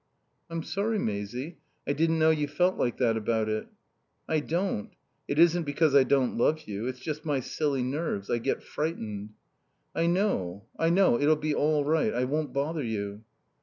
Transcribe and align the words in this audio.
"I'm 0.49 0.63
sorry, 0.63 0.97
Maisie. 0.97 1.59
I 1.85 1.93
didn't 1.93 2.17
know 2.17 2.31
you 2.31 2.47
felt 2.47 2.75
like 2.75 2.97
that 2.97 3.15
about 3.15 3.47
it." 3.47 3.67
"I 4.27 4.39
don't. 4.39 4.89
It 5.27 5.37
isn't 5.37 5.61
because 5.61 5.93
I 5.93 6.03
don't 6.03 6.39
love 6.39 6.61
you. 6.61 6.87
It's 6.87 6.97
just 7.01 7.23
my 7.23 7.39
silly 7.39 7.83
nerves. 7.83 8.27
I 8.27 8.39
get 8.39 8.63
frightened." 8.63 9.35
"I 9.93 10.07
know. 10.07 10.65
I 10.79 10.89
know. 10.89 11.19
It'll 11.19 11.35
be 11.35 11.53
all 11.53 11.85
right. 11.85 12.15
I 12.15 12.23
won't 12.23 12.51
bother 12.51 12.81
you." 12.81 13.25